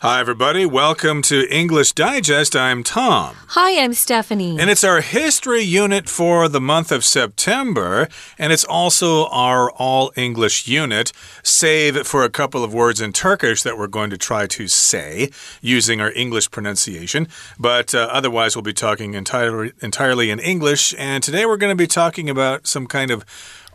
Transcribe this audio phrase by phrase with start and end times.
[0.00, 0.64] Hi, everybody.
[0.64, 2.54] Welcome to English Digest.
[2.54, 3.34] I'm Tom.
[3.48, 4.56] Hi, I'm Stephanie.
[4.56, 8.06] And it's our history unit for the month of September,
[8.38, 11.10] and it's also our all English unit,
[11.42, 15.30] save for a couple of words in Turkish that we're going to try to say
[15.62, 17.26] using our English pronunciation.
[17.58, 20.94] But uh, otherwise, we'll be talking entirely, entirely in English.
[20.96, 23.24] And today we're going to be talking about some kind of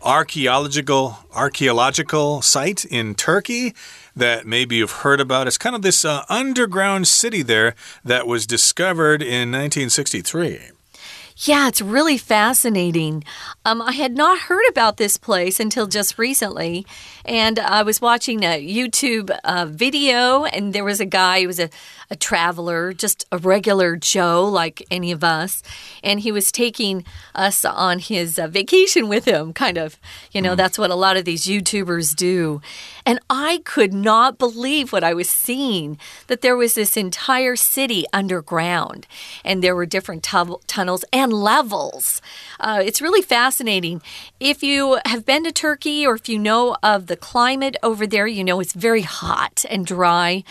[0.04, 3.74] archaeological archaeological site in Turkey
[4.14, 5.46] that maybe you've heard about.
[5.46, 7.74] It's kind of this uh, underground city there
[8.04, 10.73] that was discovered in 1963.
[11.36, 13.24] Yeah, it's really fascinating.
[13.64, 16.86] Um, I had not heard about this place until just recently,
[17.24, 21.58] and I was watching a YouTube uh, video, and there was a guy who was
[21.58, 21.70] a,
[22.08, 25.60] a traveler, just a regular Joe like any of us,
[26.04, 29.98] and he was taking us on his uh, vacation with him, kind of.
[30.30, 30.58] You know, mm.
[30.58, 32.62] that's what a lot of these YouTubers do.
[33.04, 38.04] And I could not believe what I was seeing that there was this entire city
[38.12, 39.08] underground,
[39.44, 42.20] and there were different tunnels and levels.
[42.60, 44.02] Uh, it's really fascinating.
[44.40, 48.26] If you have been to Turkey or if you know of the climate over there,
[48.26, 50.44] you know it's very hot and dry.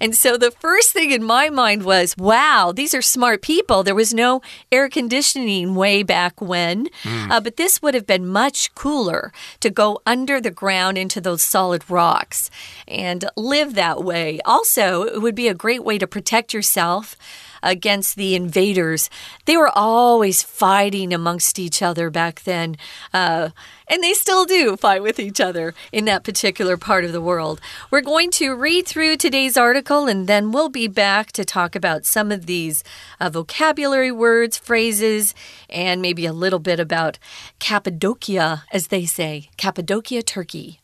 [0.00, 3.82] And so the first thing in my mind was, wow, these are smart people.
[3.82, 7.30] There was no air conditioning way back when, mm.
[7.30, 11.42] uh, but this would have been much cooler to go under the ground into those
[11.42, 12.50] solid rocks
[12.86, 14.40] and live that way.
[14.44, 17.16] Also, it would be a great way to protect yourself
[17.62, 19.10] against the invaders.
[19.44, 22.76] They were always fighting amongst each other back then.
[23.12, 23.50] Uh,
[23.88, 27.60] and they still do fight with each other in that particular part of the world.
[27.90, 32.04] We're going to read through today's article and then we'll be back to talk about
[32.04, 32.84] some of these
[33.18, 35.34] uh, vocabulary words, phrases,
[35.70, 37.18] and maybe a little bit about
[37.58, 40.80] Cappadocia, as they say, Cappadocia, Turkey.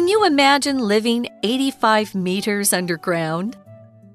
[0.00, 3.58] Can you imagine living 85 meters underground?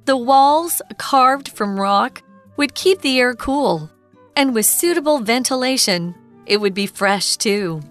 [0.05, 2.23] The walls, carved from rock,
[2.58, 3.92] would keep the air cool,
[4.36, 6.15] and with suitable ventilation,
[6.48, 7.82] it would be fresh too.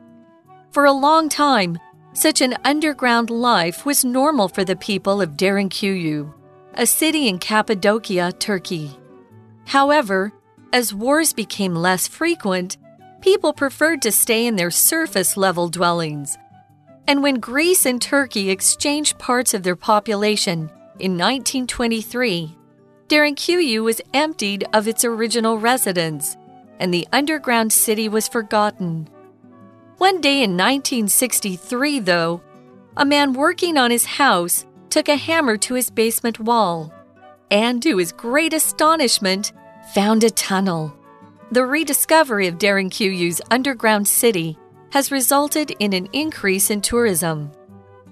[0.72, 1.78] For a long time,
[2.14, 6.34] such an underground life was normal for the people of Derinkuyu,
[6.74, 8.90] a city in Cappadocia, Turkey.
[9.66, 10.32] However,
[10.72, 12.76] as wars became less frequent,
[13.20, 16.36] people preferred to stay in their surface level dwellings
[17.06, 22.56] and when Greece and Turkey exchanged parts of their population in 1923,
[23.08, 26.36] Derinkuyu was emptied of its original residents,
[26.78, 29.08] and the underground city was forgotten.
[29.98, 32.40] One day in 1963, though,
[32.96, 36.92] a man working on his house took a hammer to his basement wall
[37.50, 39.52] and, to his great astonishment,
[39.94, 40.96] found a tunnel.
[41.50, 44.58] The rediscovery of Derinkuyu's underground city
[44.94, 47.50] has resulted in an increase in tourism.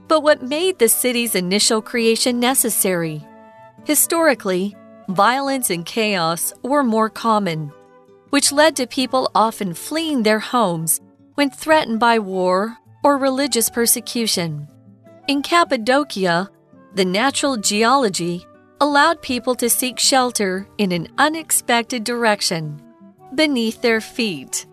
[0.08, 3.24] But what made the city's initial creation necessary?
[3.84, 4.74] Historically,
[5.08, 7.70] violence and chaos were more common,
[8.30, 11.00] which led to people often fleeing their homes
[11.36, 14.66] when threatened by war or religious persecution.
[15.28, 16.50] In Cappadocia,
[16.96, 18.44] the natural geology
[18.80, 22.82] allowed people to seek shelter in an unexpected direction
[23.36, 24.66] beneath their feet.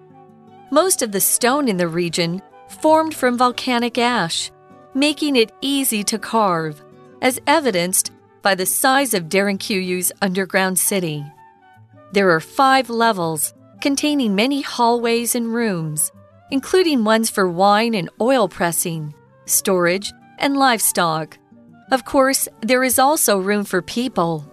[0.72, 4.52] Most of the stone in the region formed from volcanic ash,
[4.94, 6.84] making it easy to carve,
[7.22, 8.12] as evidenced
[8.44, 11.26] by the size of Derinkuyu's underground city.
[12.12, 16.12] There are five levels containing many hallways and rooms,
[16.52, 19.14] including ones for wine and oil pressing,
[19.46, 21.38] storage, and livestock.
[21.92, 24.46] Of course, there is also room for people.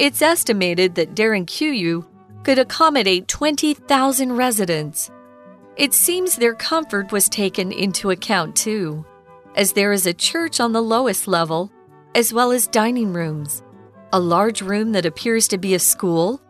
[0.00, 2.04] It's estimated that Derinkuyu
[2.42, 5.10] could accommodate 20,000 residents.
[5.76, 9.04] It seems their comfort was taken into account too,
[9.54, 11.70] as there is a church on the lowest level,
[12.14, 13.62] as well as dining rooms,
[14.10, 16.40] a large room that appears to be a school,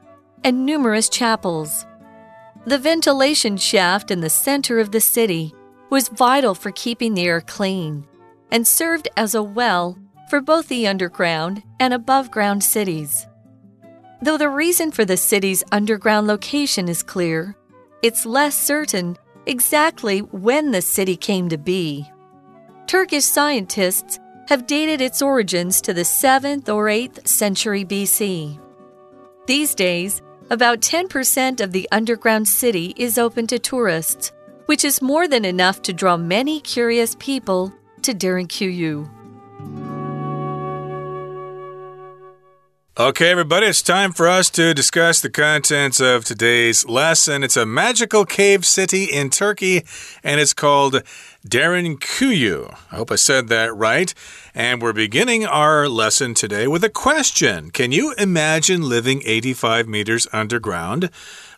[0.44, 1.86] and numerous chapels.
[2.66, 5.52] The ventilation shaft in the center of the city
[5.90, 8.06] was vital for keeping the air clean
[8.52, 9.98] and served as a well
[10.30, 13.26] for both the underground and above ground cities.
[14.22, 17.56] Though the reason for the city's underground location is clear,
[18.06, 19.16] it's less certain
[19.46, 22.08] exactly when the city came to be.
[22.86, 28.60] Turkish scientists have dated its origins to the 7th or 8th century BC.
[29.48, 34.30] These days, about 10% of the underground city is open to tourists,
[34.66, 37.72] which is more than enough to draw many curious people
[38.02, 39.15] to Derinkuyu.
[42.98, 47.44] Okay, everybody, it's time for us to discuss the contents of today's lesson.
[47.44, 49.84] It's a magical cave city in Turkey,
[50.24, 51.02] and it's called
[51.46, 52.74] Derinkuyu.
[52.90, 54.14] I hope I said that right.
[54.54, 60.26] And we're beginning our lesson today with a question Can you imagine living 85 meters
[60.32, 61.10] underground?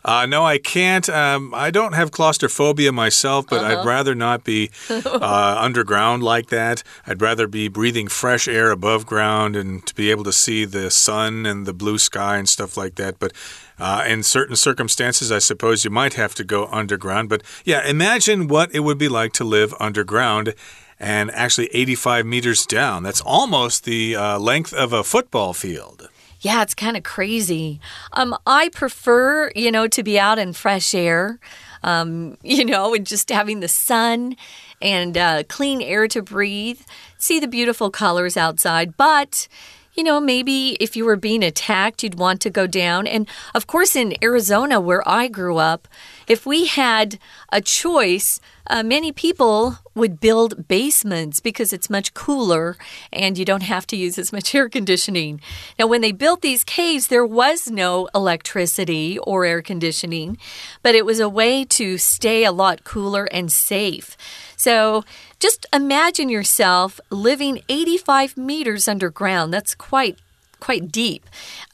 [0.03, 1.09] Uh, no, I can't.
[1.09, 3.71] Um, I don't have claustrophobia myself, but uh -huh.
[3.71, 3.95] I'd uh-huh.
[3.95, 6.83] rather not be uh, underground like that.
[7.07, 10.89] I'd rather be breathing fresh air above ground and to be able to see the
[10.89, 13.19] sun and the blue sky and stuff like that.
[13.19, 13.33] But
[13.79, 17.29] uh, in certain circumstances, I suppose you might have to go underground.
[17.29, 20.53] But yeah, imagine what it would be like to live underground
[20.99, 23.03] and actually 85 meters down.
[23.03, 26.09] That's almost the uh, length of a football field.
[26.41, 27.81] Yeah, it's kind of crazy.
[28.13, 31.39] Um, I prefer, you know, to be out in fresh air,
[31.83, 34.35] um, you know, and just having the sun
[34.81, 36.81] and uh, clean air to breathe,
[37.17, 38.95] see the beautiful colors outside.
[38.95, 39.47] But
[39.95, 43.05] you know, maybe if you were being attacked, you'd want to go down.
[43.05, 45.89] And of course, in Arizona, where I grew up,
[46.29, 47.17] if we had
[47.51, 52.77] a choice, uh, many people would build basements because it's much cooler
[53.11, 55.41] and you don't have to use as much air conditioning.
[55.79, 60.37] Now, when they built these caves, there was no electricity or air conditioning,
[60.83, 64.15] but it was a way to stay a lot cooler and safe.
[64.55, 65.03] So
[65.39, 69.51] just imagine yourself living 85 meters underground.
[69.51, 70.19] That's quite
[70.59, 71.25] quite deep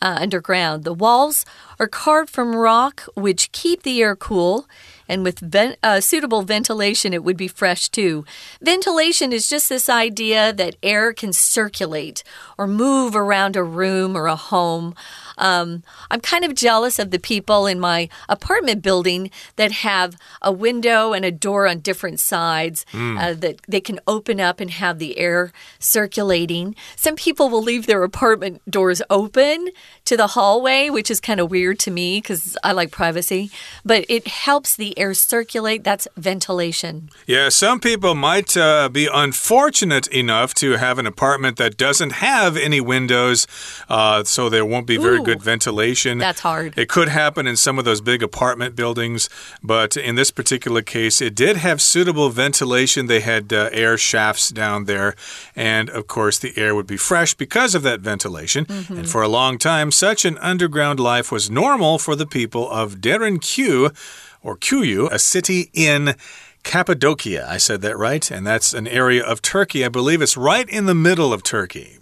[0.02, 0.84] uh, underground.
[0.84, 1.46] The walls
[1.80, 4.68] are carved from rock, which keep the air cool.
[5.08, 8.26] And with uh, suitable ventilation, it would be fresh too.
[8.62, 12.24] Ventilation is just this idea that air can circulate
[12.58, 14.96] or move around a room or a home.
[15.38, 20.52] Um, I'm kind of jealous of the people in my apartment building that have a
[20.52, 23.20] window and a door on different sides mm.
[23.20, 26.76] uh, that they can open up and have the air circulating.
[26.96, 29.70] Some people will leave their apartment doors open
[30.06, 33.52] to the hallway, which is kind of weird to me because I like privacy,
[33.84, 35.84] but it helps the air circulate.
[35.84, 37.10] That's ventilation.
[37.26, 42.56] Yeah, some people might uh, be unfortunate enough to have an apartment that doesn't have
[42.56, 43.48] any windows,
[43.90, 46.18] uh, so there won't be very Ooh, good ventilation.
[46.18, 46.78] That's hard.
[46.78, 49.30] It could happen in some of those big apartment buildings,
[49.64, 53.08] but in this particular case, it did have suitable ventilation.
[53.08, 55.16] They had uh, air shafts down there,
[55.56, 58.66] and of course, the air would be fresh because of that ventilation.
[58.66, 58.98] Mm -hmm.
[58.98, 62.96] And for a long time, such an underground life was normal for the people of
[63.02, 63.92] Derinkuyu
[64.42, 66.16] or Kuyu, a city in
[66.64, 67.48] Cappadocia.
[67.48, 69.86] I said that right, and that's an area of Turkey.
[69.86, 72.00] I believe it's right in the middle of Turkey.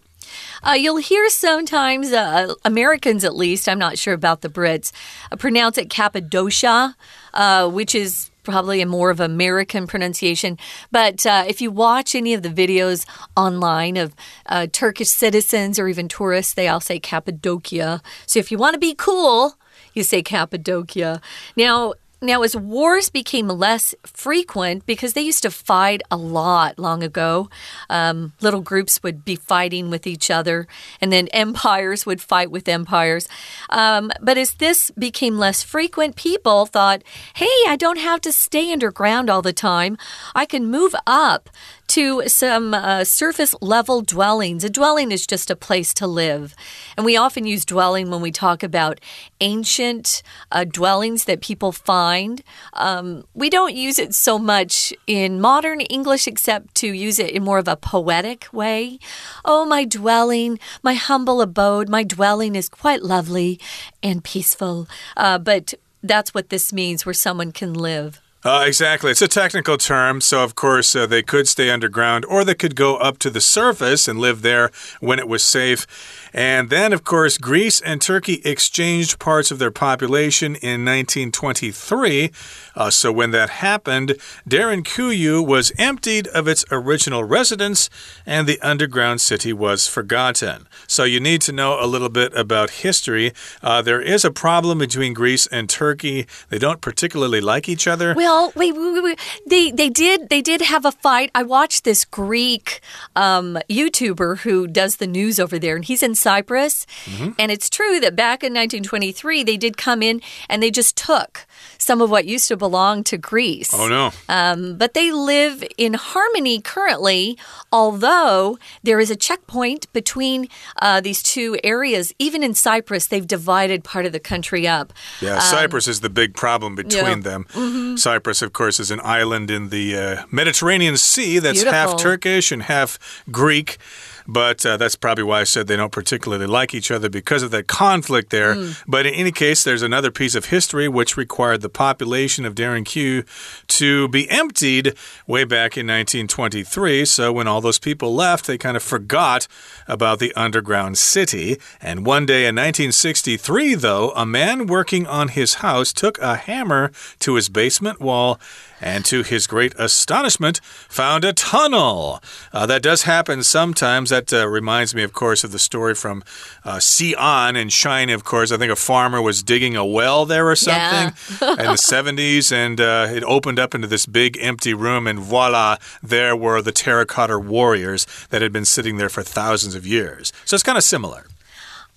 [0.64, 4.94] Uh, you'll hear sometimes, uh, Americans at least, I'm not sure about the Brits,
[5.32, 6.96] uh, pronounce it Cappadocia,
[7.34, 10.58] uh, which is probably a more of American pronunciation.
[10.92, 13.06] But uh, if you watch any of the videos
[13.36, 14.16] online of
[14.46, 18.02] uh, Turkish citizens or even tourists, they all say Cappadocia.
[18.26, 19.58] So if you want to be cool,
[19.94, 21.22] you say Cappadocia.
[21.56, 21.94] Now,
[22.24, 27.50] now, as wars became less frequent, because they used to fight a lot long ago,
[27.90, 30.68] um, little groups would be fighting with each other,
[31.02, 33.28] and then empires would fight with empires.
[33.70, 37.04] Um, but as this became less frequent, people thought,
[37.36, 39.98] hey, I don't have to stay underground all the time.
[40.34, 41.50] I can move up
[41.88, 44.64] to some uh, surface level dwellings.
[44.64, 46.56] A dwelling is just a place to live.
[46.98, 49.00] And we often use dwelling when we talk about
[49.42, 52.42] ancient uh, dwellings that people find.
[52.74, 57.44] Um, we don't use it so much in modern English except to use it in
[57.44, 58.98] more of a poetic way.
[59.46, 63.60] Oh, my dwelling, my humble abode, my dwelling is quite lovely
[64.02, 64.88] and peaceful.
[65.18, 68.23] Uh, but that's what this means, where someone can live.
[68.46, 69.10] Uh, exactly.
[69.10, 70.20] It's a technical term.
[70.20, 73.40] So, of course, uh, they could stay underground or they could go up to the
[73.40, 74.70] surface and live there
[75.00, 75.88] when it was safe.
[76.34, 82.32] And then, of course, Greece and Turkey exchanged parts of their population in 1923.
[82.76, 84.18] Uh, so when that happened,
[84.50, 87.90] Derinkuyu was emptied of its original residents
[88.26, 90.68] and the underground city was forgotten.
[90.86, 93.32] So you need to know a little bit about history.
[93.62, 96.28] Uh, there is a problem between Greece and Turkey.
[96.50, 98.14] They don't particularly like each other.
[98.16, 99.20] Well, wait, wait, wait.
[99.46, 101.30] They they did they did have a fight.
[101.34, 102.82] I watched this Greek
[103.16, 106.86] um, YouTuber who does the news over there, and he's in Cyprus.
[107.06, 107.34] Mm -hmm.
[107.40, 111.46] And it's true that back in 1923, they did come in and they just took
[111.84, 113.74] some of what used to belong to Greece.
[113.74, 114.12] Oh, no.
[114.30, 117.38] Um, but they live in harmony currently,
[117.72, 120.48] although there is a checkpoint between
[120.82, 122.14] uh, these two areas.
[122.20, 124.94] Even in Cyprus, they've divided part of the country up.
[125.22, 127.30] Yeah, um, Cyprus is the big problem between yeah.
[127.30, 127.46] them.
[127.54, 127.98] Mm -hmm.
[127.98, 131.74] Cyprus, of course, is an island in the uh, Mediterranean Sea that's Beautiful.
[131.74, 132.98] half Turkish and half
[133.32, 133.78] Greek.
[134.28, 137.52] But uh, that's probably why I said they don't particularly like each other because of
[137.52, 138.56] that conflict there.
[138.56, 138.84] Mm.
[138.88, 143.26] But in any case, there's another piece of history which required the population of Derinkuyu
[143.68, 144.96] to be emptied
[145.28, 147.06] way back in 1923.
[147.06, 149.48] So when all those people left, they kind of forgot
[149.88, 151.58] about the underground city.
[151.82, 156.92] And one day in 1963, though, a man working on his house took a hammer
[157.20, 158.40] to his basement wall
[158.84, 162.22] and to his great astonishment, found a tunnel.
[162.52, 164.10] Uh, that does happen sometimes.
[164.10, 166.24] That uh, reminds me, of course, of the story from
[166.66, 168.52] uh, Xi'an and Shine, of course.
[168.52, 171.52] I think a farmer was digging a well there or something yeah.
[171.52, 175.78] in the 70s, and uh, it opened up into this big empty room, and voila,
[176.02, 180.34] there were the terracotta warriors that had been sitting there for thousands of years.
[180.44, 181.26] So it's kind of similar.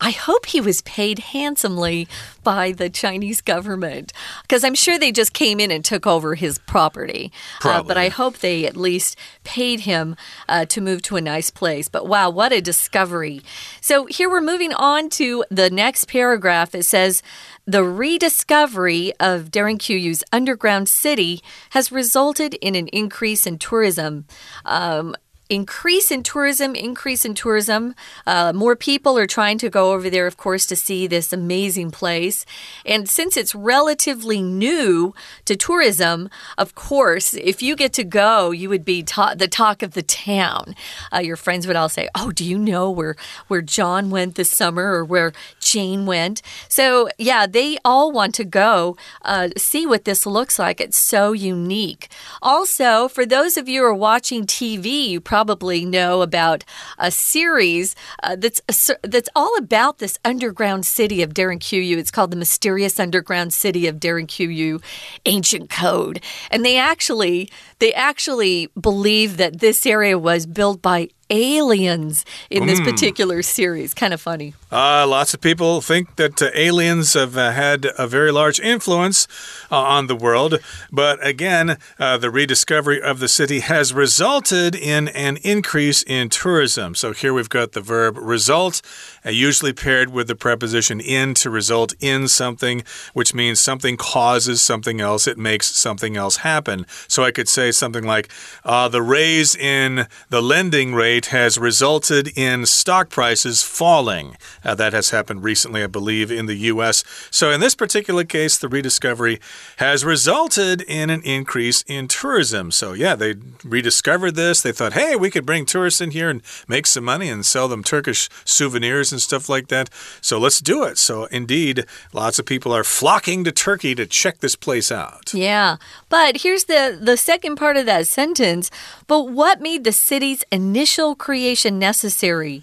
[0.00, 2.06] I hope he was paid handsomely
[2.42, 4.12] by the Chinese government
[4.42, 7.32] because I'm sure they just came in and took over his property.
[7.64, 10.14] Uh, but I hope they at least paid him
[10.48, 11.88] uh, to move to a nice place.
[11.88, 13.40] But wow, what a discovery.
[13.80, 16.74] So here we're moving on to the next paragraph.
[16.74, 17.22] It says,
[17.66, 24.26] the rediscovery of Derinkuyu's underground city has resulted in an increase in tourism.
[24.64, 25.16] Um,
[25.48, 27.94] increase in tourism, increase in tourism.
[28.26, 31.90] Uh, more people are trying to go over there, of course, to see this amazing
[31.90, 32.44] place.
[32.84, 38.68] And since it's relatively new to tourism, of course, if you get to go, you
[38.68, 40.74] would be the talk of the town.
[41.12, 43.16] Uh, your friends would all say, "Oh, do you know where
[43.48, 48.44] where John went this summer, or where Jane went?" So yeah, they all want to
[48.44, 50.80] go uh, see what this looks like.
[50.80, 52.08] It's so unique.
[52.42, 56.64] Also, for those of you who are watching TV, you probably probably know about
[56.96, 61.98] a series uh, that's that's all about this underground city of Derinkuyu.
[61.98, 64.82] It's called the Mysterious Underground City of Derinkuyu
[65.26, 67.50] Ancient Code, and they actually
[67.80, 72.84] they actually believe that this area was built by aliens in this mm.
[72.84, 73.94] particular series.
[73.94, 74.54] Kind of funny.
[74.70, 79.26] Uh, lots of people think that uh, aliens have uh, had a very large influence
[79.70, 80.58] uh, on the world.
[80.90, 86.94] But again, uh, the rediscovery of the city has resulted in an increase in tourism.
[86.94, 88.82] So here we've got the verb result,
[89.30, 95.00] usually paired with the preposition in to result in something, which means something causes something
[95.00, 96.86] else, it makes something else happen.
[97.08, 98.28] So I could say something like
[98.64, 104.36] the raise in the lending rate rate has resulted in stock prices falling.
[104.64, 107.04] Uh, that has happened recently, I believe, in the U.S.
[107.30, 109.38] So, in this particular case, the rediscovery
[109.76, 112.70] has resulted in an increase in tourism.
[112.70, 114.62] So, yeah, they rediscovered this.
[114.62, 117.68] They thought, hey, we could bring tourists in here and make some money and sell
[117.68, 119.88] them Turkish souvenirs and stuff like that.
[120.20, 120.98] So, let's do it.
[120.98, 125.32] So, indeed, lots of people are flocking to Turkey to check this place out.
[125.32, 125.76] Yeah.
[126.08, 128.70] But here's the, the second part of that sentence.
[129.06, 132.62] But what made the city's initial creation necessary.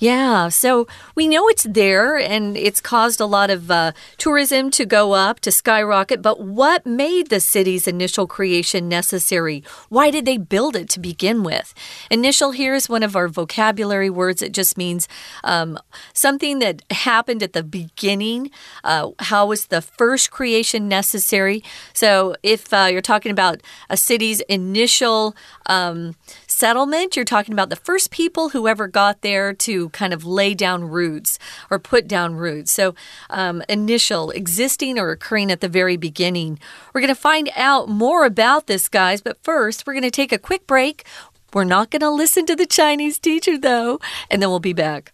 [0.00, 0.86] Yeah, so
[1.16, 5.40] we know it's there and it's caused a lot of uh, tourism to go up,
[5.40, 6.22] to skyrocket.
[6.22, 9.64] But what made the city's initial creation necessary?
[9.88, 11.74] Why did they build it to begin with?
[12.12, 14.40] Initial here is one of our vocabulary words.
[14.40, 15.08] It just means
[15.42, 15.76] um,
[16.12, 18.52] something that happened at the beginning.
[18.84, 21.64] Uh, how was the first creation necessary?
[21.92, 25.34] So if uh, you're talking about a city's initial
[25.66, 26.14] um,
[26.46, 30.54] settlement, you're talking about the first people who ever got there to kind of lay
[30.54, 31.38] down roots
[31.70, 32.70] or put down roots.
[32.72, 32.94] So,
[33.30, 36.58] um, initial, existing, or occurring at the very beginning.
[36.92, 40.32] We're going to find out more about this, guys, but first, we're going to take
[40.32, 41.04] a quick break.
[41.52, 45.12] We're not going to listen to the Chinese teacher, though, and then we'll be back.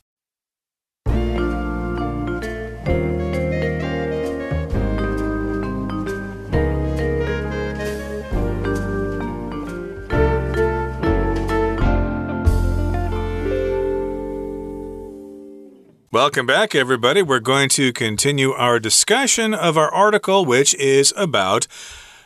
[16.14, 17.22] Welcome back, everybody.
[17.22, 21.66] We're going to continue our discussion of our article, which is about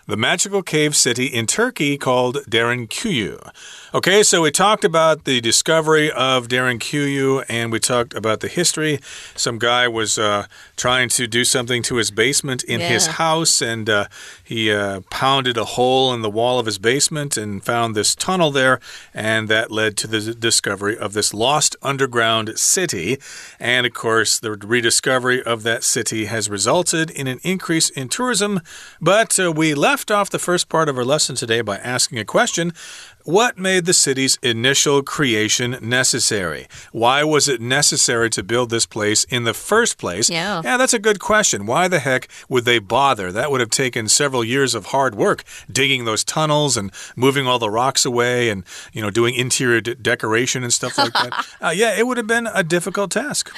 [0.09, 3.53] the magical cave city in Turkey called Derinkuyu.
[3.93, 9.01] Okay, so we talked about the discovery of Derinkuyu and we talked about the history.
[9.37, 10.47] Some guy was uh,
[10.77, 12.89] trying to do something to his basement in yeah.
[12.89, 14.07] his house and uh,
[14.43, 18.51] he uh, pounded a hole in the wall of his basement and found this tunnel
[18.51, 18.81] there,
[19.13, 23.19] and that led to the discovery of this lost underground city.
[23.61, 28.61] And of course, the rediscovery of that city has resulted in an increase in tourism.
[29.01, 32.21] But uh, we left left off the first part of our lesson today by asking
[32.21, 32.73] a question
[33.25, 36.67] what made the city's initial creation necessary?
[36.93, 40.31] Why was it necessary to build this place in the first place?
[40.31, 40.63] Yeah.
[40.65, 41.67] Yeah, that's a good question.
[41.67, 43.31] Why the heck would they bother?
[43.31, 47.59] That would have taken several years of hard work digging those tunnels and moving all
[47.59, 48.65] the rocks away and,
[48.95, 51.47] you know, doing interior de decoration and stuff like that.
[51.61, 53.53] uh, yeah, it would have been a difficult task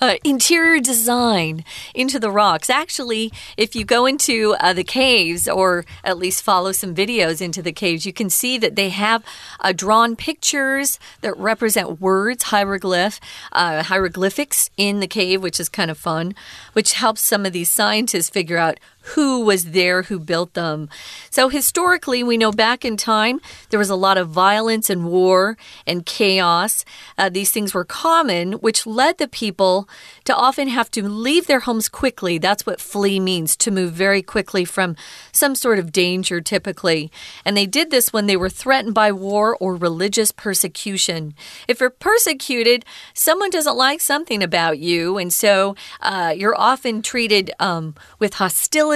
[0.00, 2.68] uh, interior design into the rocks.
[2.68, 7.62] Actually, if you go into uh, the caves or at least follow some videos into
[7.62, 9.24] the caves, you can see that they have
[9.60, 13.20] uh, drawn pictures that represent words, hieroglyph,
[13.52, 16.34] uh, hieroglyphics in the cave, which is kind of fun,
[16.72, 20.88] which helps some of these scientists figure out who was there who built them.
[21.28, 25.58] So, historically, we know back in time there was a lot of violence and war
[25.86, 26.84] and chaos.
[27.18, 29.88] Uh, these things were common, which led the people
[30.24, 32.38] to often have to leave their homes quickly.
[32.38, 34.96] That's what flee means to move very quickly from
[35.32, 37.12] some sort of danger, typically.
[37.44, 41.34] And they did this when they were threatened by war or religious persecution.
[41.68, 47.50] If you're persecuted, someone doesn't like something about you, and so uh, you're often treated
[47.60, 48.93] um, with hostility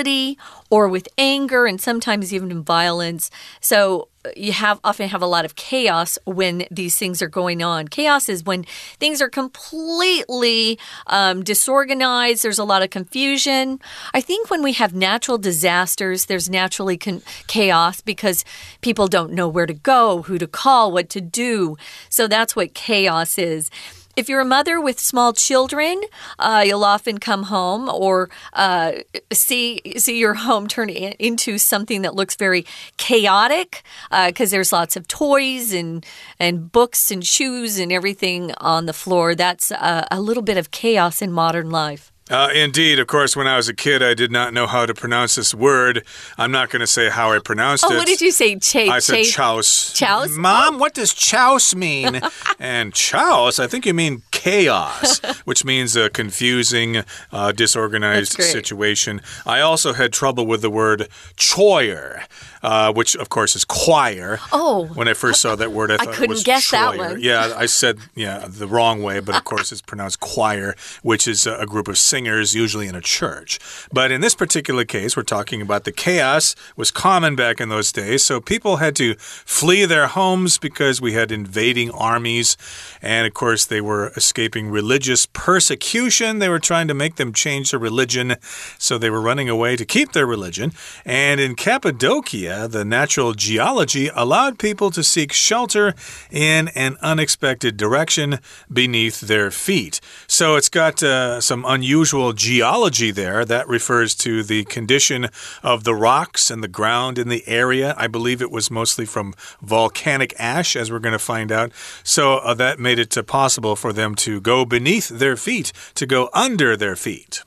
[0.71, 3.31] or with anger and sometimes even violence.
[3.61, 7.63] So uh, you have often have a lot of chaos when these things are going
[7.63, 7.89] on.
[7.89, 8.65] Chaos is when
[8.99, 12.43] things are completely um, disorganized.
[12.43, 13.81] There's a lot of confusion.
[14.13, 16.99] I think when we have natural disasters, there's naturally
[17.47, 18.45] chaos because
[18.81, 21.77] people don't know where to go, who to call, what to do.
[22.09, 23.71] So that's what chaos is.
[24.19, 26.01] If you're a mother with small children,
[26.41, 28.95] uh, you'll often come home or uh,
[29.33, 34.73] see see your home turn in, into something that looks very chaotic because uh, there's
[34.73, 36.05] lots of toys and
[36.41, 39.37] and books and shoes and everything on the floor.
[39.37, 42.11] That's a little bit of chaos in modern life.
[42.31, 44.95] Uh, indeed, of course, when I was a kid, I did not know how to
[44.95, 46.05] pronounce this word.
[46.37, 47.97] I'm not going to say how I pronounced oh, it.
[47.97, 48.57] what did you say?
[48.57, 49.93] Ch I said chouse.
[49.93, 50.37] Chouse?
[50.37, 50.79] Mom, oh.
[50.79, 52.21] what does chouse mean?
[52.59, 59.21] and chouse, I think you mean chaos, which means a confusing, uh, disorganized situation.
[59.47, 62.25] I also had trouble with the word choir
[62.63, 64.39] uh, which of course is choir.
[64.53, 66.97] Oh, when I first saw that word, I thought I couldn't it was guess choir.
[66.97, 67.21] that one.
[67.21, 71.47] Yeah, I said yeah the wrong way, but of course it's pronounced choir, which is
[71.47, 73.59] a group of singers usually in a church.
[73.93, 77.93] But in this particular case, we're talking about the chaos was common back in those
[77.93, 82.57] days, so people had to flee their homes because we had invading armies,
[83.03, 86.39] and of course they were escaping religious persecution.
[86.39, 88.37] They were trying to make them change their religion,
[88.79, 90.73] so they were running away to keep their religion.
[91.05, 95.95] And in Cappadocia the natural geology allowed people to seek shelter
[96.31, 98.39] in an unexpected direction
[98.73, 100.01] beneath their feet.
[100.27, 103.45] So it's got uh, some unusual geology there.
[103.45, 105.29] That refers to the condition
[105.63, 107.95] of the rocks and the ground in the area.
[107.97, 111.73] I believe it was mostly from volcanic ash, as we're going to find out.
[112.03, 116.07] So uh, that made it uh, possible for them to go beneath their feet, to
[116.07, 117.43] go under their feet.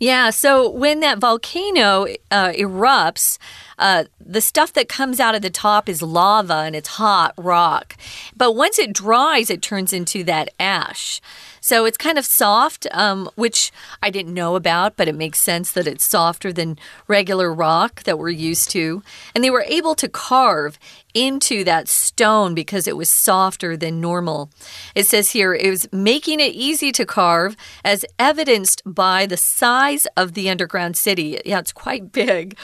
[0.00, 3.36] Yeah, so when that volcano uh, erupts,
[3.78, 7.96] uh, the stuff that comes out of the top is lava and it's hot rock.
[8.36, 11.20] But once it dries, it turns into that ash.
[11.60, 13.70] So it's kind of soft, um, which
[14.02, 18.18] I didn't know about, but it makes sense that it's softer than regular rock that
[18.18, 19.02] we're used to.
[19.34, 20.78] And they were able to carve
[21.14, 24.50] into that stone because it was softer than normal.
[24.94, 30.06] It says here it was making it easy to carve, as evidenced by the size
[30.16, 31.40] of the underground city.
[31.44, 32.56] Yeah, it's quite big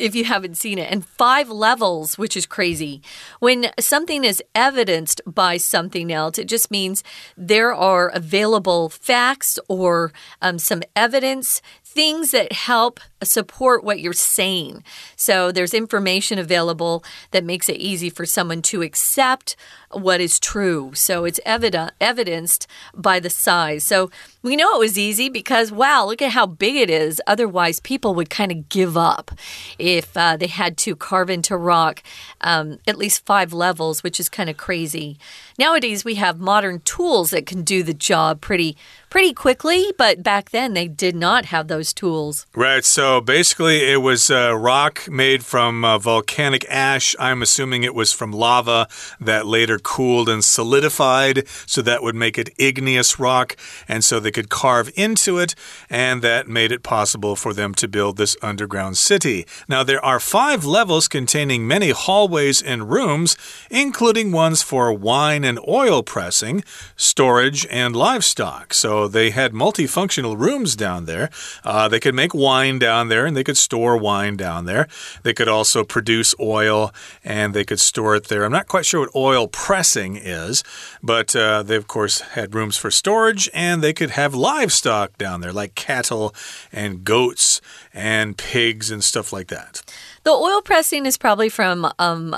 [0.00, 3.02] if you haven't seen it, and five levels, which is crazy.
[3.38, 7.04] When something is evidenced by something else, it just means
[7.36, 14.82] there are available facts or um, some evidence, things that help support what you're saying.
[15.16, 19.56] So there's information available that makes it easy for someone to accept
[19.90, 20.92] what is true.
[20.94, 23.84] So it's evident, evidenced by the size.
[23.84, 24.10] So
[24.42, 27.20] we know it was easy because, wow, look at how big it is.
[27.26, 29.32] Otherwise, people would kind of give up
[29.78, 32.02] if uh, they had to carve into rock
[32.40, 35.18] um, at least five levels, which is kind of crazy.
[35.58, 38.76] Nowadays, we have modern tools that can do the job pretty
[39.10, 42.46] pretty quickly, but back then they did not have those tools.
[42.54, 42.84] Right.
[42.84, 47.16] So basically, it was uh, rock made from uh, volcanic ash.
[47.18, 52.36] I'm assuming it was from lava that later cooled and solidified, so that would make
[52.36, 53.56] it igneous rock.
[53.88, 55.54] And so they could carve into it,
[55.88, 59.46] and that made it possible for them to build this underground city.
[59.66, 63.36] Now, there are five levels containing many hallways and rooms,
[63.70, 66.62] including ones for wine and oil pressing,
[66.96, 68.74] storage, and livestock.
[68.74, 71.30] So they had multifunctional rooms down there.
[71.64, 74.88] Uh, they could make wine down there and they could store wine down there.
[75.22, 76.92] They could also produce oil
[77.24, 78.44] and they could store it there.
[78.44, 80.62] I'm not quite sure what oil pressing is,
[81.02, 85.40] but uh, they, of course, had rooms for storage and they could have livestock down
[85.40, 86.34] there, like cattle
[86.72, 87.60] and goats
[87.92, 89.82] and pigs and stuff like that.
[90.24, 92.34] The oil pressing is probably from um,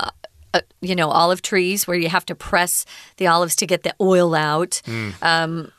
[0.53, 2.85] uh, you know, olive trees where you have to press
[3.17, 4.81] the olives to get the oil out.
[4.85, 5.13] Mm.
[5.23, 5.71] Um,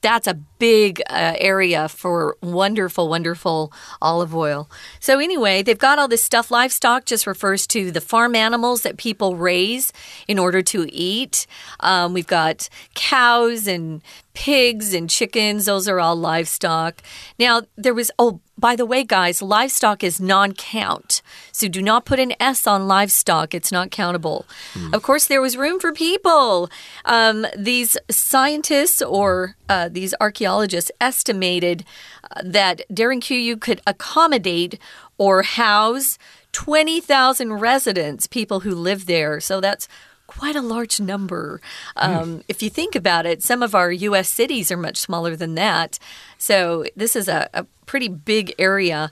[0.00, 4.68] that's a big uh, area for wonderful, wonderful olive oil.
[5.00, 6.50] So, anyway, they've got all this stuff.
[6.50, 9.92] Livestock just refers to the farm animals that people raise
[10.26, 11.46] in order to eat.
[11.80, 14.02] Um, we've got cows and
[14.38, 17.02] pigs and chickens, those are all livestock.
[17.40, 21.22] Now, there was, oh, by the way, guys, livestock is non count.
[21.50, 24.46] So do not put an S on livestock, it's not countable.
[24.74, 24.94] Mm.
[24.94, 26.70] Of course, there was room for people.
[27.04, 31.84] Um, these scientists or uh, these archaeologists estimated
[32.30, 34.78] uh, that Derinkuyu could accommodate
[35.18, 36.16] or house
[36.52, 39.40] 20,000 residents, people who live there.
[39.40, 39.88] So that's
[40.28, 41.60] quite a large number.
[41.96, 42.10] Hmm.
[42.10, 42.42] Um, mm.
[42.46, 44.28] If you think about it, some of our U.S.
[44.28, 45.98] cities are much smaller than that.
[46.38, 49.10] So this is a, a pretty big area.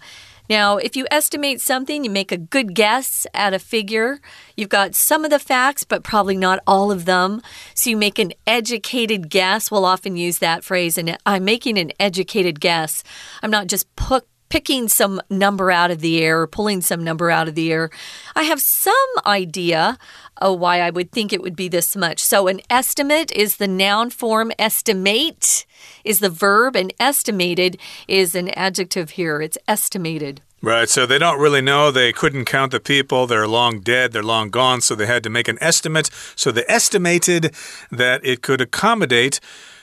[0.49, 4.21] Now, if you estimate something, you make a good guess at a figure.
[4.57, 7.43] You've got some of the facts, but probably not all of them.
[7.75, 9.71] So you make an educated guess.
[9.71, 13.03] We'll often use that phrase, and I'm making an educated guess.
[13.43, 17.31] I'm not just put picking some number out of the air or pulling some number
[17.31, 17.91] out of the air.
[18.35, 19.99] I have some idea
[20.41, 22.23] why I would think it would be this much.
[22.23, 25.65] So, an estimate is the noun form, estimate
[26.05, 29.41] is the verb, and estimated is an adjective here.
[29.41, 30.43] It's estimated.
[30.63, 31.91] Right, so they don't really know.
[31.91, 33.27] They couldn't count the people.
[33.27, 34.13] They're long dead.
[34.13, 34.81] They're long gone.
[34.81, 36.11] So they had to make an estimate.
[36.35, 37.55] So they estimated
[37.91, 39.39] that it could accommodate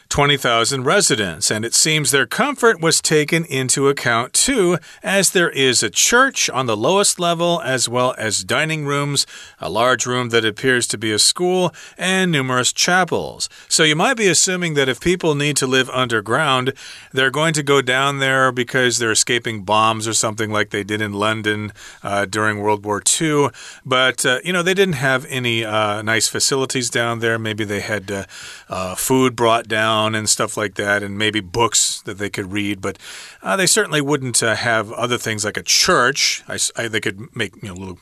[0.09, 5.81] 20,000 residents, and it seems their comfort was taken into account too, as there is
[5.81, 9.25] a church on the lowest level, as well as dining rooms,
[9.59, 13.49] a large room that appears to be a school, and numerous chapels.
[13.67, 16.73] So you might be assuming that if people need to live underground,
[17.11, 21.01] they're going to go down there because they're escaping bombs or something like they did
[21.01, 21.71] in London
[22.03, 23.49] uh, during World War II.
[23.85, 27.39] But, uh, you know, they didn't have any uh, nice facilities down there.
[27.39, 28.25] Maybe they had uh,
[28.69, 32.51] uh, food brought down down and stuff like that, and maybe books that they could
[32.51, 32.81] read.
[32.81, 32.97] But
[33.41, 36.43] uh, they certainly wouldn't uh, have other things like a church.
[36.47, 37.99] I, I, they could make you know little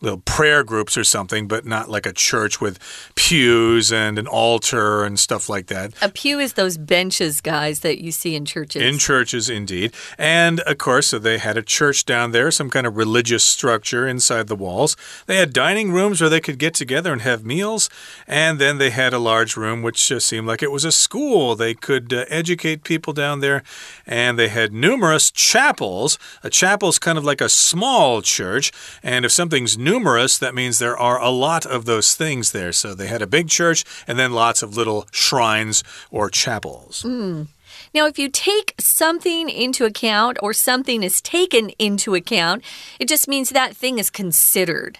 [0.00, 2.78] little prayer groups or something, but not like a church with
[3.14, 5.92] pews and an altar and stuff like that.
[6.00, 8.82] A pew is those benches, guys, that you see in churches.
[8.82, 9.92] In churches, indeed.
[10.16, 14.06] And of course, so they had a church down there, some kind of religious structure
[14.06, 14.96] inside the walls.
[15.26, 17.90] They had dining rooms where they could get together and have meals.
[18.26, 21.56] And then they had a large room which uh, seemed like it was a school.
[21.56, 23.62] They could uh, educate people down there.
[24.06, 26.18] And they had numerous chapels.
[26.42, 28.70] A chapel is kind of like a small church.
[29.02, 32.72] And if something's numerous, that means there are a lot of those things there.
[32.72, 37.02] So they had a big church and then lots of little shrines or chapels.
[37.02, 37.48] Mm.
[37.94, 42.62] Now, if you take something into account or something is taken into account,
[43.00, 44.98] it just means that thing is considered.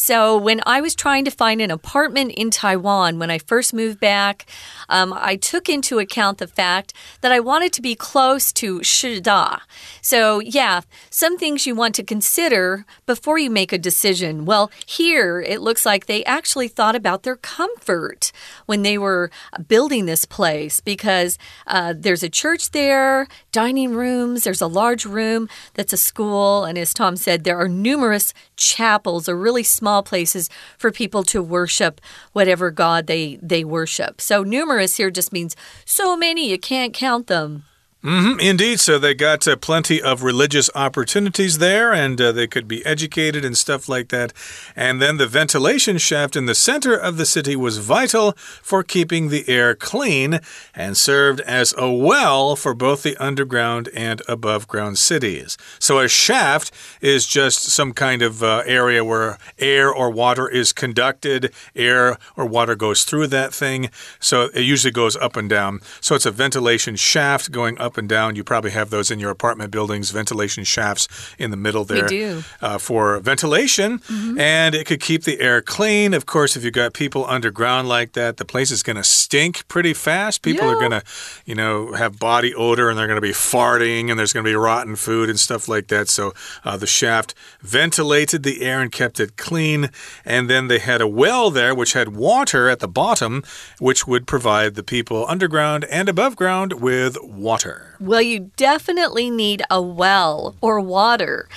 [0.00, 3.98] So, when I was trying to find an apartment in Taiwan when I first moved
[3.98, 4.46] back,
[4.88, 9.58] um, I took into account the fact that I wanted to be close to Shida.
[10.00, 14.44] So, yeah, some things you want to consider before you make a decision.
[14.44, 18.30] Well, here it looks like they actually thought about their comfort
[18.66, 19.32] when they were
[19.66, 25.48] building this place because uh, there's a church there, dining rooms, there's a large room
[25.74, 30.48] that's a school, and as Tom said, there are numerous chapels or really small places
[30.76, 32.00] for people to worship
[32.32, 34.20] whatever God they, they worship.
[34.20, 37.64] So numerous here just means so many you can't count them.
[38.00, 38.80] Mm -hmm, indeed.
[38.80, 43.44] So they got uh, plenty of religious opportunities there, and uh, they could be educated
[43.44, 44.32] and stuff like that.
[44.76, 49.30] And then the ventilation shaft in the center of the city was vital for keeping
[49.30, 50.40] the air clean
[50.74, 55.56] and served as a well for both the underground and above ground cities.
[55.78, 60.72] So a shaft is just some kind of uh, area where air or water is
[60.72, 63.90] conducted, air or water goes through that thing.
[64.20, 65.80] So it usually goes up and down.
[66.00, 68.36] So it's a ventilation shaft going up up and down.
[68.36, 72.78] You probably have those in your apartment buildings, ventilation shafts in the middle there uh,
[72.78, 73.90] for ventilation.
[74.08, 74.40] Mm -hmm.
[74.40, 76.14] And it could keep the air clean.
[76.14, 79.54] Of course, if you've got people underground like that, the place is going to stink
[79.74, 80.42] pretty fast.
[80.42, 80.72] People yeah.
[80.72, 81.02] are going to,
[81.50, 84.52] you know, have body odor and they're going to be farting and there's going to
[84.54, 86.08] be rotten food and stuff like that.
[86.08, 86.24] So
[86.66, 89.80] uh, the shaft ventilated the air and kept it clean.
[90.24, 93.42] And then they had a well there which had water at the bottom,
[93.78, 97.77] which would provide the people underground and above ground with water.
[98.00, 101.48] Well, you definitely need a well or water.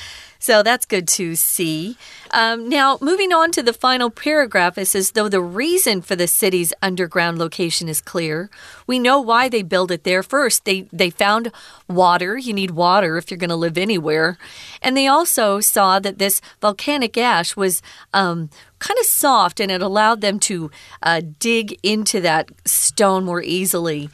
[0.41, 1.97] So that's good to see.
[2.31, 6.27] Um, now, moving on to the final paragraph, it says, though the reason for the
[6.27, 8.49] city's underground location is clear,
[8.87, 10.65] we know why they built it there first.
[10.65, 11.51] They, they found
[11.87, 12.39] water.
[12.39, 14.39] You need water if you're going to live anywhere.
[14.81, 19.83] And they also saw that this volcanic ash was um, kind of soft and it
[19.83, 20.71] allowed them to
[21.03, 24.09] uh, dig into that stone more easily.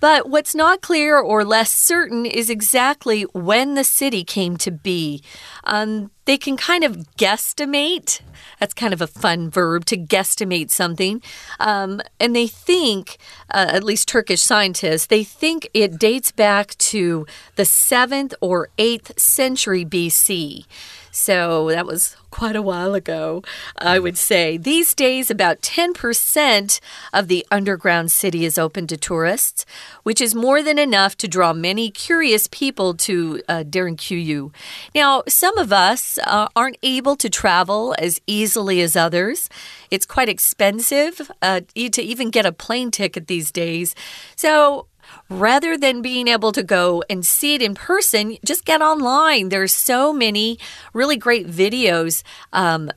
[0.00, 5.22] But what's not clear or less certain is exactly when the city came to be.
[5.64, 8.20] Um, they can kind of guesstimate.
[8.60, 11.22] That's kind of a fun verb to guesstimate something.
[11.58, 13.16] Um, and they think,
[13.52, 19.18] uh, at least Turkish scientists, they think it dates back to the 7th or 8th
[19.18, 20.66] century BC.
[21.10, 23.42] So that was quite a while ago,
[23.76, 24.56] I would say.
[24.56, 26.80] These days, about 10%
[27.12, 29.64] of the underground city is open to tourists,
[30.02, 34.52] which is more than enough to draw many curious people to uh, Derinkuyu.
[34.94, 39.48] Now, some of us uh, aren't able to travel as easily as others.
[39.90, 43.94] It's quite expensive uh, to even get a plane ticket these days.
[44.36, 44.86] So,
[45.28, 49.48] rather than being able to go and see it in person, just get online.
[49.48, 50.58] There's so many
[50.92, 52.22] really great videos.
[52.52, 52.90] Um,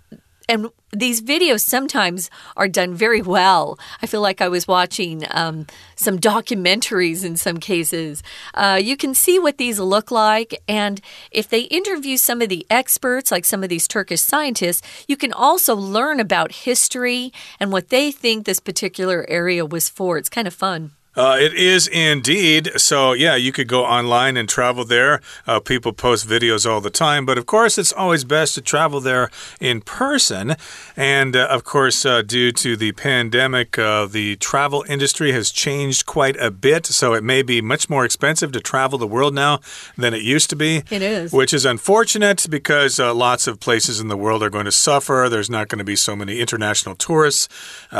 [0.52, 3.80] and these videos sometimes are done very well.
[4.02, 8.22] I feel like I was watching um, some documentaries in some cases.
[8.54, 11.00] Uh, you can see what these look like, and
[11.32, 15.32] if they interview some of the experts, like some of these Turkish scientists, you can
[15.32, 20.18] also learn about history and what they think this particular area was for.
[20.18, 20.92] It's kind of fun.
[21.14, 22.72] Uh, it is indeed.
[22.78, 25.20] So, yeah, you could go online and travel there.
[25.46, 29.02] Uh, people post videos all the time, but of course, it's always best to travel
[29.02, 30.56] there in person.
[30.96, 36.06] And uh, of course, uh, due to the pandemic, uh, the travel industry has changed
[36.06, 36.86] quite a bit.
[36.86, 39.60] So, it may be much more expensive to travel the world now
[39.98, 40.84] than it used to be.
[40.90, 41.34] It is.
[41.34, 45.28] Which is unfortunate because uh, lots of places in the world are going to suffer.
[45.30, 47.50] There's not going to be so many international tourists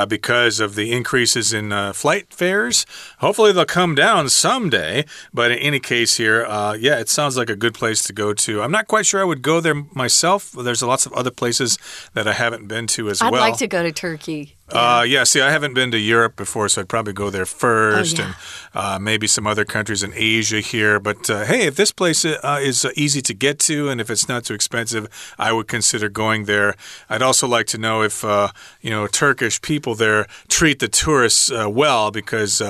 [0.08, 2.86] because of the increases in flight fares.
[3.20, 5.06] Hopefully, they'll come down someday.
[5.34, 8.34] But in any case, here, uh, yeah, it sounds like a good place to go
[8.34, 8.62] to.
[8.62, 10.52] I'm not quite sure I would go there myself.
[10.52, 11.78] There's lots of other places
[12.14, 13.44] that I haven't been to as I'd well.
[13.44, 14.58] I'd like to go to Turkey.
[14.74, 15.00] Yeah.
[15.00, 18.20] Uh, yeah, see, I haven't been to Europe before, so I'd probably go there first,
[18.20, 18.28] oh, yeah.
[18.28, 18.36] and
[18.74, 21.00] uh, maybe some other countries in Asia here.
[21.00, 24.10] But uh, hey, if this place uh, is uh, easy to get to, and if
[24.10, 25.08] it's not too expensive,
[25.38, 26.76] I would consider going there.
[27.10, 28.50] I'd also like to know if uh,
[28.82, 32.62] you know Turkish people there treat the tourists uh, well, because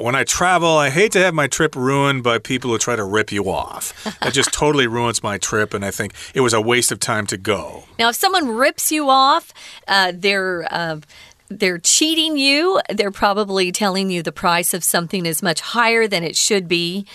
[0.00, 3.04] when I travel, I hate to have my trip ruined by people who try to
[3.04, 3.94] rip you off.
[4.20, 7.26] that just totally ruins my trip, and I think it was a waste of time
[7.28, 7.84] to go.
[7.98, 9.52] Now, if someone rips you off,
[9.86, 10.66] they're
[11.50, 12.80] they're cheating you.
[12.88, 17.06] They're probably telling you the price of something is much higher than it should be.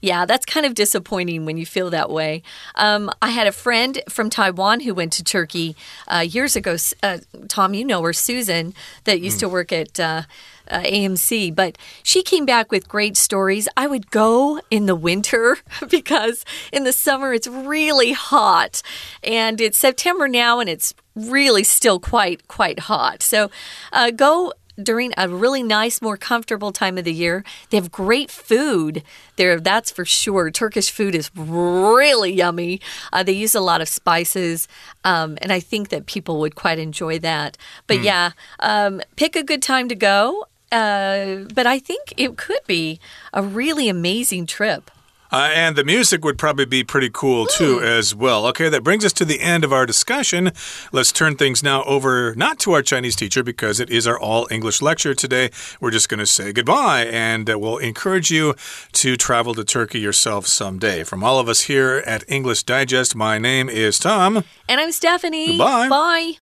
[0.00, 2.42] Yeah, that's kind of disappointing when you feel that way.
[2.76, 5.74] Um, I had a friend from Taiwan who went to Turkey
[6.06, 6.76] uh, years ago.
[7.02, 8.74] Uh, Tom, you know her, Susan,
[9.04, 9.40] that used mm.
[9.40, 9.98] to work at.
[9.98, 10.22] Uh,
[10.70, 13.68] uh, AMC, but she came back with great stories.
[13.74, 15.56] I would go in the winter
[15.88, 18.82] because in the summer it's really hot,
[19.22, 23.22] and it's September now and it's really still quite quite hot.
[23.22, 23.50] So
[23.92, 27.44] uh, go during a really nice, more comfortable time of the year.
[27.70, 29.02] They have great food
[29.36, 30.50] there, that's for sure.
[30.50, 32.80] Turkish food is really yummy.
[33.12, 34.68] Uh, they use a lot of spices,
[35.04, 37.56] um, and I think that people would quite enjoy that.
[37.86, 38.04] But mm.
[38.04, 40.46] yeah, um, pick a good time to go.
[40.70, 43.00] Uh, but I think it could be
[43.32, 44.90] a really amazing trip.
[45.30, 48.46] Uh, and the music would probably be pretty cool too, as well.
[48.46, 50.50] Okay, that brings us to the end of our discussion.
[50.92, 54.48] Let's turn things now over not to our Chinese teacher because it is our all
[54.50, 55.50] English lecture today.
[55.80, 58.54] We're just going to say goodbye and uh, we'll encourage you
[58.92, 61.04] to travel to Turkey yourself someday.
[61.04, 64.44] From all of us here at English Digest, my name is Tom.
[64.68, 65.58] And I'm Stephanie.
[65.58, 65.88] Goodbye.
[65.88, 66.47] Bye.